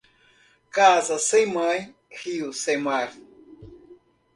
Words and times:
Casa 0.71 1.19
sem 1.19 1.45
mãe, 1.45 1.93
rio 2.09 2.51
sem 2.51 2.75
mar. 2.75 3.13